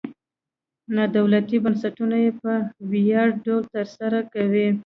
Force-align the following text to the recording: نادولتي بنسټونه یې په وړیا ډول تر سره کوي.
نادولتي 0.95 1.57
بنسټونه 1.63 2.15
یې 2.23 2.31
په 2.41 2.51
وړیا 2.87 3.21
ډول 3.45 3.63
تر 3.73 3.85
سره 3.97 4.19
کوي. 4.33 4.67